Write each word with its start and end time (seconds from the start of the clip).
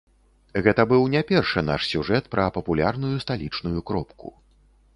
Гэта 0.67 0.85
быў 0.91 1.03
не 1.15 1.21
першы 1.31 1.63
наш 1.67 1.81
сюжэт 1.91 2.31
пра 2.37 2.47
папулярную 2.57 3.15
сталічную 3.27 3.79
кропку. 3.91 4.37